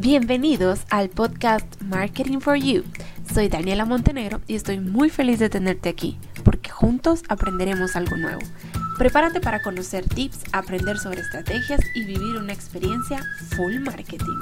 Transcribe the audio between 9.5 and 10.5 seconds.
conocer tips,